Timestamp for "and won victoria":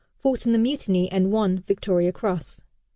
1.11-2.11